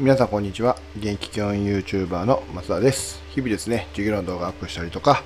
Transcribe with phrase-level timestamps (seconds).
[0.00, 0.78] 皆さんこんにちは。
[0.96, 3.22] 元気教員 YouTuber の松田です。
[3.34, 5.22] 日々ですね、授業の動画アップしたりとか、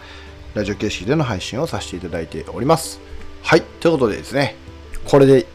[0.53, 2.99] ラジオ形式での配信をさせていただいております。
[3.45, 4.57] はい、ということでですね、
[5.05, 5.47] これで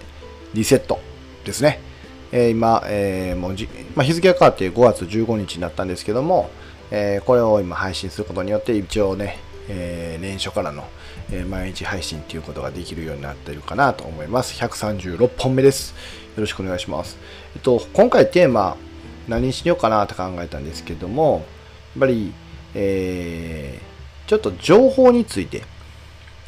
[0.54, 1.02] リセット
[1.44, 1.82] ですね。
[2.32, 6.50] えー今、えーもうじ、まあ、日付が変わって5月15日になったんですけども、
[6.90, 10.86] えーこれを今配信することによって一応ね、えー年初からの、
[11.30, 14.58] えー毎日配信っていうことができるようになっているかなと思います。
[14.64, 15.90] 136本目です。
[15.90, 15.96] よ
[16.38, 17.18] ろしくお願いします。
[17.54, 18.78] えっと、今回テーマ、
[19.30, 21.46] 何にしようかなと考えたんですけども、
[21.96, 22.34] やっぱり、
[22.76, 23.90] えー
[24.30, 25.64] ちょっと情報について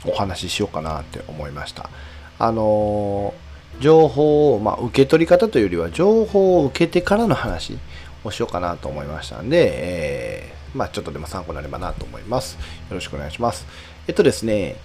[0.06, 1.90] お話ししようかなって思いました。
[2.38, 7.80] あのー情報を、まあ、受け取り方というよりは、情報を受けてからの話
[8.24, 12.56] をしようかなと思いましたんで、えーまあ、ちょっとでも参考になればなと思います。
[12.56, 12.60] よ
[12.96, 13.66] ろしくお願いします。
[14.08, 14.76] えっとですね、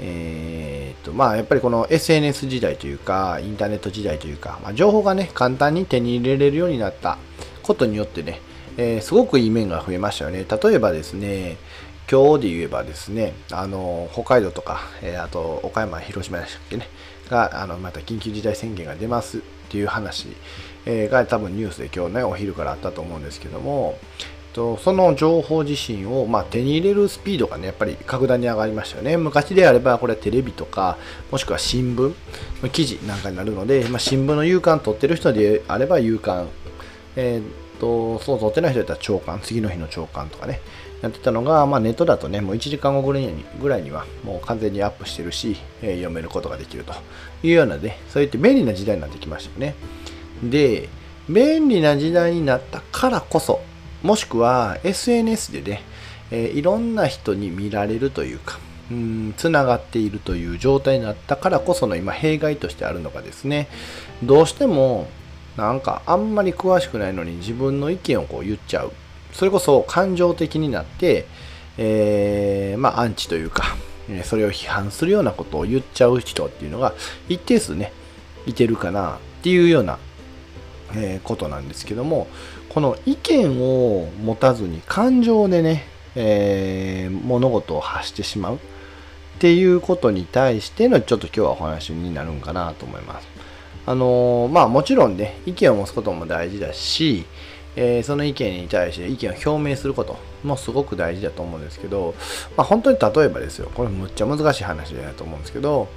[0.00, 7.16] えーっと、まあ、やっぱりこの SNS 時代というか、インターネット時代というか、まあ、情報がね、簡単に手に入れれるようになった
[7.64, 8.40] ことによってね、
[8.76, 10.44] えーすごくいい面が増えましたよね。
[10.44, 11.56] 例えばですね、
[12.10, 16.88] 今日で言えばですね、あの、北海道とか、えーあと、岡山、広島でしたっけね、
[17.30, 20.28] が、あの、また緊急事態宣言が出ますっていう話、
[20.86, 23.98] えーが多分ニュースで今日ね、お昼からあったと思うんですけども、
[24.54, 29.16] とその情報自身を、まあ、手に入れるスピードがね、やっぱり格段に上がりましたよね。
[29.16, 30.96] 昔であれば、これはテレビとか、
[31.30, 32.14] もしくは新聞
[32.62, 36.48] の記事なんかになるので、まあ、新聞の夕刊取ってる人であれば夕刊、
[37.16, 37.44] えーっ
[37.78, 40.60] と、そう取ってない人だったら朝刊、次の日の朝刊とかね、
[41.02, 46.94] やってたのが、まあ、ネットだとね、もう1時間後ぐらいにぐらいにはもう完全にアップしてるし、えー読めることができると
[47.42, 49.74] いうようなね、そういって便利な時代になってきましたよね。
[50.42, 50.88] で、
[51.28, 53.60] 便利な時代になったからこそ、
[54.02, 55.82] もしくは SNS でね、
[56.30, 58.58] えーいろんな人に見られるというか、
[59.36, 63.68] つながっているという状態になったからこその今弊害としてあるのがですね、
[64.22, 65.08] どうしても
[65.56, 68.92] なんかあんまり詳しくないのに自分の意見をこう言っちゃう。
[69.32, 71.26] それこそ感情的になって、
[71.78, 73.64] えーまあアンチというか、
[74.24, 76.94] それを批判するようなことを言っちゃう人っていうのが
[77.28, 77.92] 一定数ね、
[78.46, 79.98] いてるかなっていうような
[80.94, 82.28] えーことなんですけども
[82.68, 85.84] この意見を持たずに感情でね、
[86.14, 88.58] えー物事を発してしまうっ
[89.38, 93.33] ていうことに対してのちょっと今日はお話になるんかなと思います。
[93.86, 97.26] あのーまあもちろんね意見を持つことも大事だし、
[97.76, 102.14] えーその意見に対して意見を表明することもすごく大事だと思うんですけど、
[102.56, 105.88] まあ、本当に例えばですよこれむっちゃ難しい話だと思うんですけど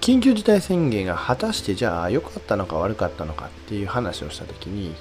[0.00, 4.94] 緊急事態宣言が果たしてじゃあ良かったのか悪かったのかっていう話をした時に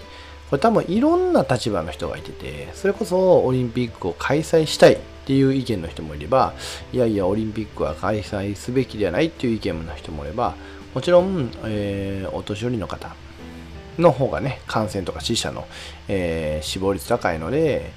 [0.49, 6.53] これ多分いろんな立場の人がいててそれこそオリンピックを開催したいっていう意見の人もいれば
[6.93, 10.55] いやいやオリンピックは開催すべきではないっていう意見の人もいれば
[10.93, 13.15] もちろん、えーお年寄りの方
[13.97, 15.67] の方がね感染とか死者の、
[16.07, 17.91] えー死亡率高いので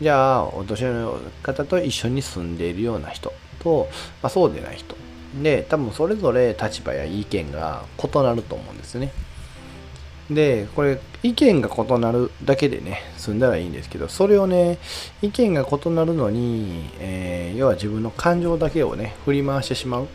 [0.00, 3.88] じゃあお年寄りの方と一緒に住んでいるような人と、
[4.22, 4.96] まあ、そうでない人。
[5.42, 9.12] で多分それぞれ立場や意見が異なると思うんですね。
[10.30, 14.78] でこれ意見が異なるだけでね済んだらいいんですけどそれをね
[15.22, 20.08] 意見が異なるのに、えー要は自分の感情だけをね振り回してしまう。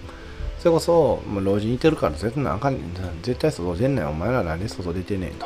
[0.63, 2.77] それこそもう老人いてるから絶対なんかん
[3.21, 5.45] 絶対外出んねんお前らなんで外出てんねんと、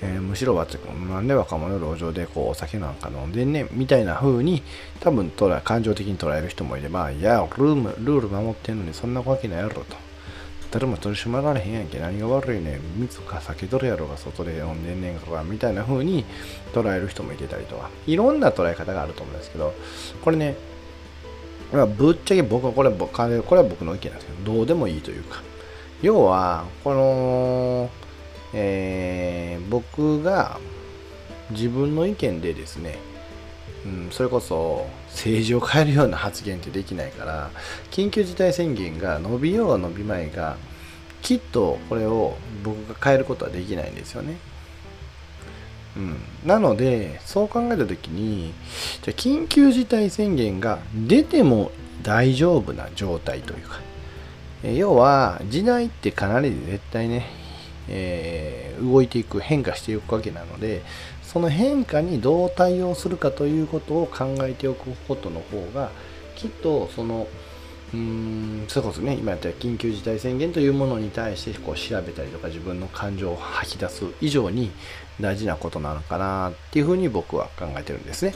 [0.00, 0.66] えーむしろは
[1.10, 4.62] なんで若者路上でこうお酒なんか飲んでんねんみたいな風に
[5.00, 9.84] 多分捉え感情的に捉える人もいればいやルームルール守ってんのにそんなわけないやろと。
[10.70, 11.98] 誰も取り締まられへんやんけ。
[11.98, 12.80] 何が悪いねん。
[12.96, 16.24] 密か酒取るやろが外で飲んでんねんからみたいな風に
[16.72, 17.90] 捉える人もいてたりとか。
[18.06, 19.74] いろんな捉え方があると思うんですけど
[20.22, 20.56] これね
[21.72, 25.42] ぶっちゃけ僕はこれこれは僕の意見なんですけどどうでもいいというか
[26.02, 27.90] 要はこの、
[28.54, 30.58] えー僕が
[31.50, 32.98] 自分の意見でですね、
[33.86, 37.50] うん、それこそ政治を変えるような発言ってできないから
[37.90, 40.56] 緊急事態宣言が伸びようが伸びまいが
[41.22, 44.36] きっとこれを僕が変えることはできないんですよね。
[45.96, 46.16] うん、
[46.46, 48.52] なのでそう考えた時に
[49.02, 51.72] じゃ緊急事態宣言が出ても
[52.02, 53.80] 大丈夫な状態というか
[54.62, 57.26] え要は時代ってかなり絶対ね、
[57.88, 60.82] えー動いていく変化していくわけなので
[61.22, 65.90] その変化にどう対応するかということを考えておくことの方が
[66.34, 67.28] きっとその
[67.92, 74.70] うーんそれこそね今やったら緊急事態宣言というものに対してこう調べたりとか自分の感情を吐き出す以上に
[75.20, 78.34] 大事なことなのかなっていうふうに僕は考えてるんですね。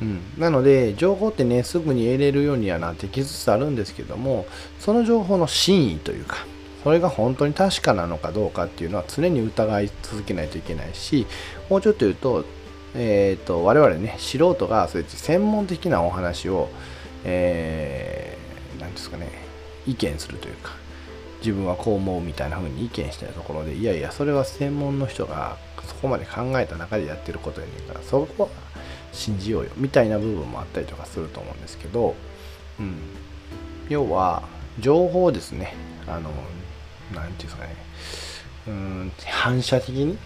[0.00, 4.46] うん、なので情報ってねすぐに得れるようにはなってきつつあるんですけども
[4.78, 6.38] その情報の真意というか
[6.82, 11.26] それが本当に確かなのかどうかっていうのは常に疑い続けないといけないし
[11.68, 12.44] もうちょっと言うと,、
[12.94, 16.68] えーと、我々ね素人がそうやって専門的なお話を
[17.24, 19.28] 何、えー、ですかね
[19.86, 20.72] 意見するというか
[21.40, 25.56] 自分はこう思うみたいな風に意見したいところでいやいやそれは専門の人が
[25.86, 28.48] そこまで考えた中でやってることやねんからそこは
[29.12, 32.14] 信じようよみたいな部分もあったりとかすると思うんですけど、
[32.78, 32.94] うん、
[33.88, 34.44] 要は
[34.78, 35.74] 情報ですね
[36.06, 36.32] あの何て
[37.12, 37.76] 言うんですかね
[38.68, 40.16] うん反射的に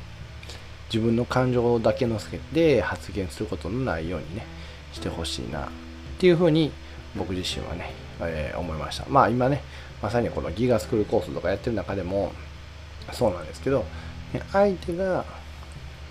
[0.93, 4.47] 自分の感情だけのせて発言することのないようにね
[4.93, 5.69] してほしいなっ
[6.19, 6.73] ていうふうに
[7.17, 9.07] 僕自身はね、えー、思いました。
[9.09, 9.63] まあ今ね
[10.03, 12.33] まさにこのギガスクールコースとかやってる中でも
[13.13, 13.85] そうなんですけど
[14.53, 15.25] 相手が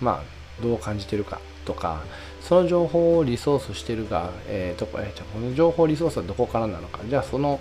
[0.00, 2.02] まあどう感じてるかとか
[2.40, 7.60] その情報をリソースしてるが、えーとえー、じゃこの情報リソースはどこからなのかじゃあその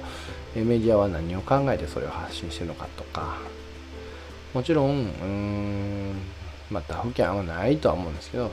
[0.56, 3.38] メディアは何を考えてそれを発信してるのかとか
[4.54, 6.14] もちろんうーん
[6.72, 8.52] また不見はないとは思うんですけど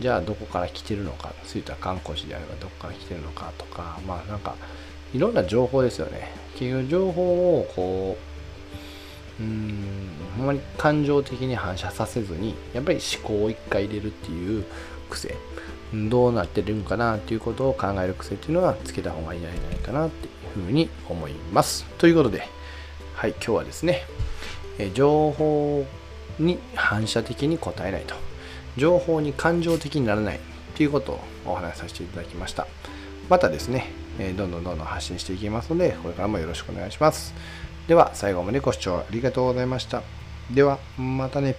[0.00, 4.56] じゃあどこから来てるのかついた観光地であればどこから来てるのかとかまあなんか
[5.12, 6.32] いろんな情報ですよね。
[6.56, 8.18] 結局情報をこ
[9.40, 14.64] ううんほんまに感情的に反射させずにやっぱり思考を一回入れるっていう
[15.10, 15.36] 癖。
[16.08, 20.30] どうなってるんかなっていうことを考える癖っていうのはつけた方がいいんじゃないかなってい
[20.60, 21.84] うふうに思います。
[21.98, 22.48] ということで
[23.14, 24.02] はい今日はですね
[24.78, 25.86] え情報
[26.40, 28.16] に反射的に答えないと。
[28.76, 30.40] 情報に感情的にならない
[30.76, 32.66] ということをお話しさせていただきました。
[33.28, 37.34] またですね、えどんどんどんどん発信していきますのでこれからもよろしくお願いします。
[37.88, 40.02] では最後までご視聴ありがとうございました。
[40.50, 41.56] ではまたね。